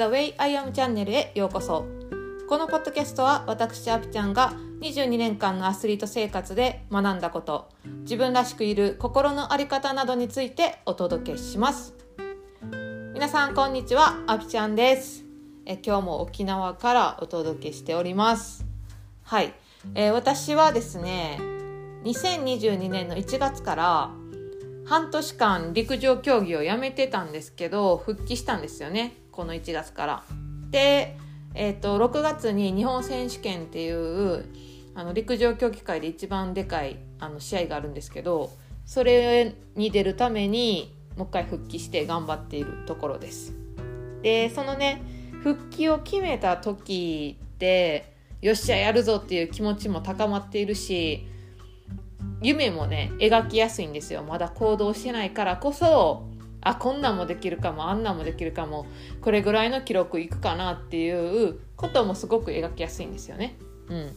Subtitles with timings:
[0.00, 1.84] The Way I Am チャンネルへようこそ。
[2.48, 7.68] このポッドキャストは私アピちゃんが22年間のアスリート生活で学んだこと
[8.04, 11.92] 自分らしくいる心の在り方などについてお届けします。
[13.12, 14.24] 皆さんこんにちは。
[14.26, 15.26] アピちゃんです。
[15.66, 18.64] え今日も沖縄からお届けしております。
[19.24, 19.52] はい、
[19.94, 21.38] えー、私はですね
[22.04, 24.10] 2022年の1月から
[24.86, 29.19] 半年間陸上競技をやめてたんですけど復帰したんですよね。
[29.30, 30.22] この1月から。
[30.70, 31.16] で、
[31.54, 34.46] えーと、6月に日本選手権っていう
[34.94, 38.50] あの陸上競技界で一番でかいあの試合があるんですけど
[38.84, 43.54] それに出るためにもう一回復帰して頑張っているところです。
[44.22, 45.02] でそのね
[45.42, 51.26] 復帰を決めた時ってよっしゃやるぞっていう気持ちも高まっているし
[52.42, 56.29] 夢もね描きやすいんですよまだ行動してないからこそ
[56.62, 58.86] あこんなんもできるかもあんなんもできるかも
[59.20, 63.56] これぐらいの記録いくかなっていうこともすごく描きやすいんですよね。
[63.88, 64.16] うん、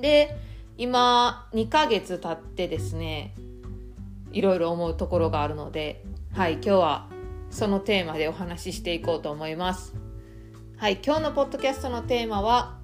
[0.00, 0.36] で
[0.76, 3.34] 今2ヶ月経ってですね
[4.32, 7.08] いろいろ思うところがあるのではい今日は
[7.50, 9.94] そのテーマでお話ししていこうと思います。
[10.76, 12.78] はい今日のポッドキャストのテーマは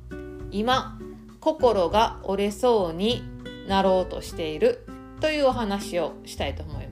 [0.52, 0.98] 今
[1.40, 3.24] 心が折れそうに
[3.66, 4.86] なろうとしている
[5.20, 6.89] というお話をしたいと思います。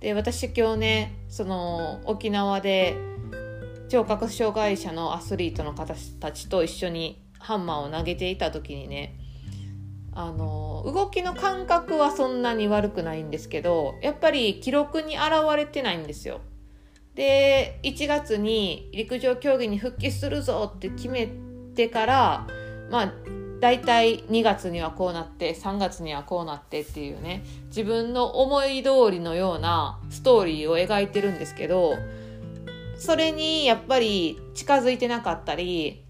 [0.00, 2.96] で私今日ねその沖縄で
[3.88, 9.18] 聴覚障害者のアスリートの方たちと一緒にハンマーを投げていた時にね
[10.12, 15.24] あの動きの感覚はそんなに悪くないんですけどやっぱり記録に現
[15.56, 16.40] れてないんですよ。
[17.14, 21.30] で1月に陸上競技に復帰するぞって決め
[21.74, 22.46] てから
[22.90, 23.12] まあ
[23.60, 31.94] 大体2月にはこうなって3月にはこうなってっていうね自分の思い通りのようなストーリーを描いてるんですけど
[32.98, 36.04] それにやっぱり近づいてなかったり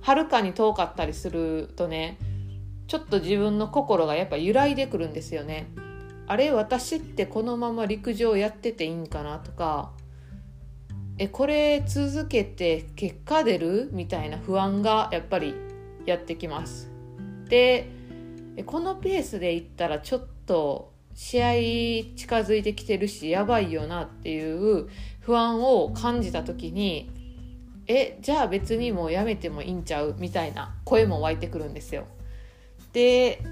[0.00, 2.18] はるかに遠かったりするとね
[2.86, 5.68] ちょっと自分の心がやっぱ揺らいでくるんですよね。
[6.26, 9.92] あれ私ってこのまま陸上やってていいんかなとか
[11.18, 15.54] えこれ続けて結果出るみたいな不安がやっぱり
[16.10, 16.90] やってきます。
[17.48, 17.90] で
[18.66, 21.52] このペースでいったらちょっと試合
[22.16, 24.88] 近づいてきてるしやばいよなっていう
[25.20, 27.10] 不安を感じた時に
[27.86, 32.04] えじゃあ別にもうやめてもいいんちゃうみたいな声も湧いてくるんですよ。
[32.92, 33.42] で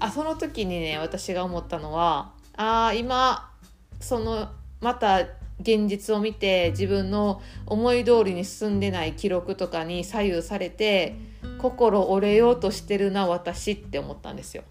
[0.00, 3.52] あその時にね私が思ったのはあ今
[4.00, 4.50] その
[4.80, 5.20] また
[5.60, 11.16] 現実を見て自分の思い通りに進んでない記録とかに左右されて
[11.62, 14.64] 心折れようとしてるな私って思ったんですよ。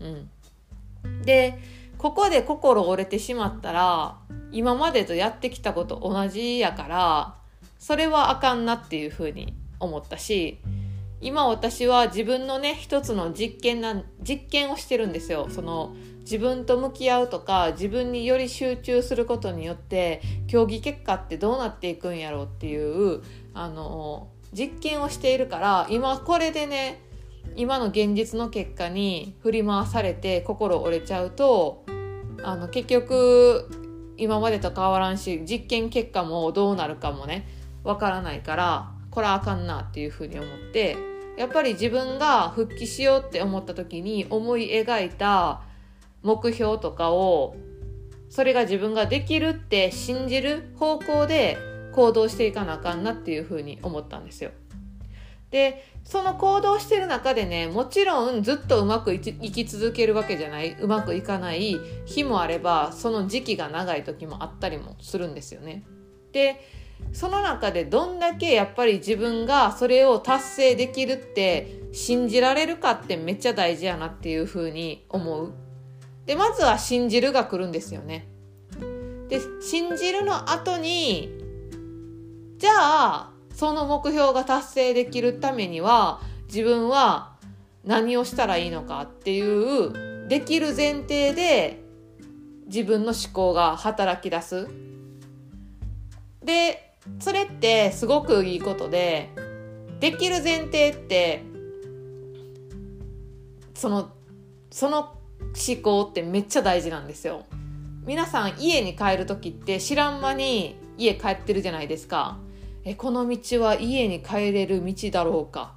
[0.00, 1.58] うん、で
[1.96, 4.18] ここで心折れてしまったら
[4.50, 7.34] 今までとやってきたこと同じやから
[7.78, 10.58] それはあかんなっていうふうに思ったし
[11.20, 15.48] 今私は自分のね一つの実験な実験をしてるんですよ。
[15.48, 23.22] その自分と向き合うとか自分により集中することによって競技結果ってどうなっていくんやろうっていう
[23.54, 27.00] あの実験をしているから今これでね
[27.56, 31.84] 今の現実の結果に振り回されて心折れちゃうと
[32.42, 33.68] あの結局
[34.16, 37.46] 今までと変わらんし実験結果もどうなるかもね
[37.84, 40.96] わからないからこれはあかんなっていうふうに思って
[41.36, 45.62] やっぱり自分が復帰しようって思った時に思い描いた
[46.22, 47.56] 目標とかを
[48.28, 51.58] それが自分ができるって信じる方向で
[51.92, 54.50] 行動していかなあかんなっていうふうに思ったんですよ。
[55.50, 65.84] でその行動してる中でねもちろんずっとうまくいき続けるわけじゃないうまくいかない日もあればその時期が長い時もあったりもするんですよね。
[66.32, 66.56] で
[67.12, 75.52] その中でどんだけやっぱり自分がそれを達成できるって信じられるかってめっちゃ大事やなっていうふうに思う。
[76.24, 78.28] でまずは信じるが来るんですよね。
[79.28, 81.41] で信じるの後に
[82.62, 87.32] じゃあその目標が達成できるためには自分は
[87.84, 91.82] 何をしたらいいのかっていうできる前提で
[92.66, 94.68] 自分の思考が働き出す。
[96.44, 99.30] でそれってすごくいいことで
[99.98, 101.42] できる前提って
[103.74, 104.12] その
[104.70, 107.44] その思考ってめっちゃ大事なんですよ。
[108.06, 112.38] 皆さん家に帰る時って知らん間に家帰ってるじゃないですか。
[112.84, 115.74] えこの道は家に帰れる道だろうか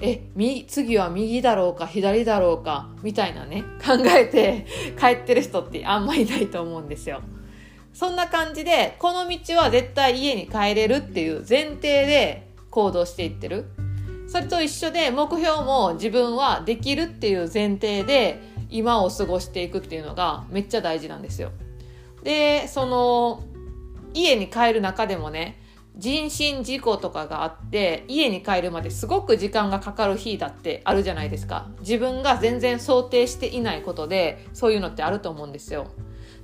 [0.00, 0.22] え
[0.68, 4.66] 次は右だろうか左だろうかみたいなね考えて
[4.98, 7.20] 帰ってる人ってあんまりいないと思うんですよ。
[7.92, 13.66] そんな感じでこの道は絶対家に帰れるっていう前提で行動していってる
[14.28, 18.40] それと一緒で目標も自分はできるっていう前提で
[18.70, 21.50] 今を過ごしていくっていうのがめっちゃ大事なんですよ。
[22.22, 23.42] でその
[24.14, 25.60] 家に帰る中でもね
[25.98, 31.66] 人身事故とかがあって家に帰るまですごく時間がかかる日だってあるじゃないですか。
[31.80, 35.88] 自分が全然想定していないことでそういうのってあると思うんですよ。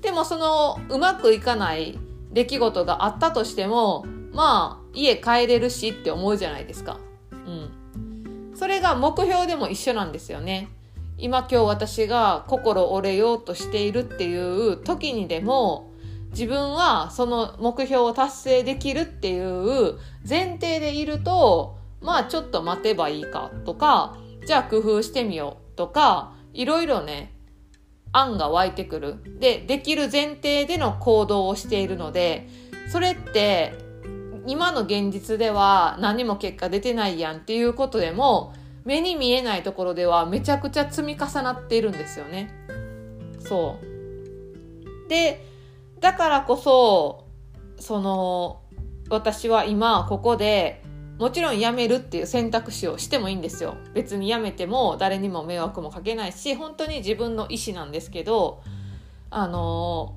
[0.03, 1.99] でもそのうまくいかない
[2.33, 6.99] 出来事があったとしてもまあ家帰れるしって思うじゃないですか。
[7.31, 8.53] うん。
[8.56, 10.69] それが目標でも一緒なんですよね。
[11.17, 14.37] 今今日私が心折れようとしているってい
[14.69, 15.94] う時にでも
[16.34, 19.98] 自分はその目標を達成できるっていう
[20.28, 24.16] 前提でいるとまあちょっと待てばいいかとか
[24.46, 27.32] じゃあ工夫してみようとかいろいろね
[28.12, 32.48] 案が湧いてくるでできる前提での行動をしているので
[32.88, 33.72] それって
[34.46, 38.54] 今の現実では何も結果出てないやんっていうことでも
[38.84, 42.50] 目に見えないところではめちゃくちゃ積み重なっているんですよね。
[43.40, 45.08] そう。
[45.08, 45.44] で、
[46.05, 47.25] だからこそ、
[47.81, 48.61] その、
[49.09, 50.83] 私は今ここで
[51.19, 53.79] もちろん辞めるっていう選択肢をしてもいいんですよ。
[53.95, 58.62] 別に辞めても誰にも迷惑もかけないし、本当に自分の意思なんですけど、
[59.31, 60.17] あの、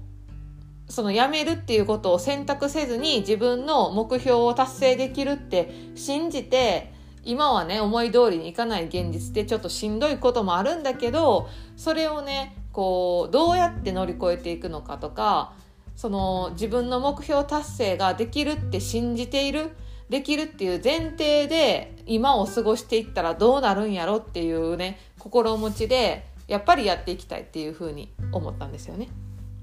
[0.89, 6.91] その辞めるっていうことを選択せずに自分の目標を達成できるって信じて
[7.23, 15.53] 今はね思い通りにいかない現実ってちょっとしんどいこともあるんだけどそれをねこうどうやって乗り越えていくのかとか
[15.97, 19.71] その自分の目標達成ができるって信じている
[20.09, 29.09] できるっていう前提で今を過ごしていったらどうなるんやろっていうね心持ちでやっぱりやっていきたいっていうふうに思ったんですよね。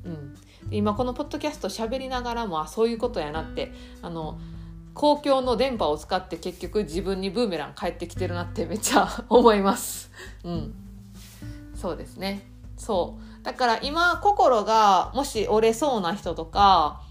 [0.05, 0.37] うん、
[0.71, 3.73] 今このポッドキャスト喋りながらもあそういうことやなって
[4.03, 4.39] あの
[4.93, 10.11] 公共の電波を使って結局自分にブーメラン返ってきてるなってめっちゃ 思います。
[10.43, 10.75] うん。
[11.75, 12.51] そうですね。
[12.77, 13.34] そう。
[13.45, 17.03] だから今心がもし折れそうな人とか、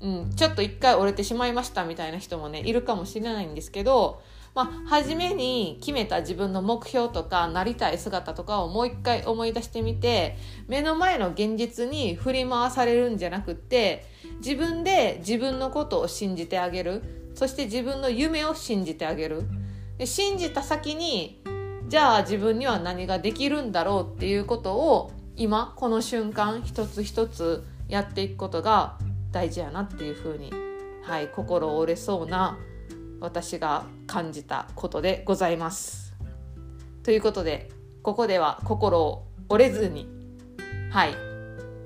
[0.00, 4.22] うん、ちょっと一回折れてしまいましたみたいな人もね、いるかもしれないんですけど、
[4.54, 14.06] まあ、初めに決めた自分の目標とかなりたい姿とかをもう一回思い出してみて目の前の現実に振り回されるんじゃなくって
[14.38, 17.02] 自分で自分のことを信じてあげる。
[17.34, 19.44] そして自分の夢を信じてあげる。
[19.98, 21.42] で信じた先に
[21.88, 28.98] じゃあ自分には何ができるんだろうっていうことを今この瞬間一つ一つやっていくことが
[29.32, 30.52] 大事やなっていうふうに、
[31.02, 32.58] はい、心折れそうな
[33.20, 36.12] 私が感じたことでございます。
[37.02, 37.70] ということで
[38.02, 40.10] ここでは心を折れずに
[40.90, 41.14] はい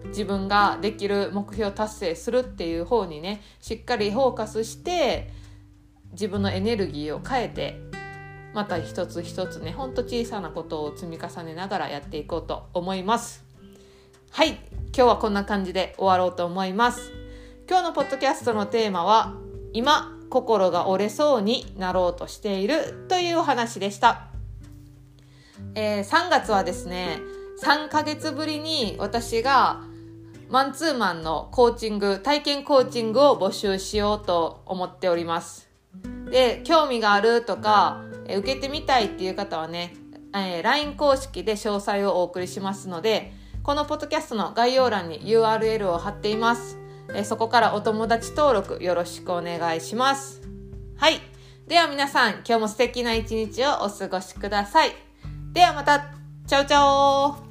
[0.09, 5.31] 自分ができる目標達成するっていう方にねしっかりフォーカスして
[6.11, 7.81] 自分のエネルギーを変えて
[8.53, 13.44] また一つ一つねほんと小さなことを積み重ねながらやっていこうと思います
[14.37, 17.13] はい今日はこんな感じで終わろうと思います。
[17.71, 19.37] 今日のポッドキャストのテーマは
[19.73, 24.27] 今心が折れそうになろうとしているというお話でした、
[25.77, 27.21] えー、3月はですね
[27.63, 29.85] 3ヶ月ぶりに私が
[30.51, 35.71] マンツーマンのコーチング体験コーチングを募集しようと思っております。
[36.29, 39.95] で興味があるとか、え受けてみたいっていう方はね、
[40.35, 46.77] えー、LINE 公式で詳細をお送りしますのでこのポッドキャストの概要欄に URL を貼っています、
[47.15, 50.43] え、そこからお友達登録よろしくお願いします。
[50.99, 51.19] はい。
[51.67, 54.91] では皆さん今日も素敵な一日をお過ごしください。
[55.55, 56.13] ではまた。
[56.47, 57.44] チャオチャオ。